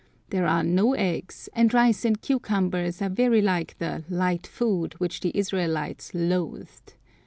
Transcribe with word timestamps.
There 0.31 0.47
are 0.47 0.63
no 0.63 0.93
eggs, 0.93 1.47
and 1.53 1.71
rice 1.71 2.03
and 2.05 2.19
cucumbers 2.19 3.03
are 3.03 3.09
very 3.09 3.39
like 3.39 3.77
the 3.77 4.03
"light 4.09 4.47
food" 4.47 4.95
which 4.97 5.19
the 5.19 5.31
Israelites 5.37 6.15
"loathed." 6.15 6.95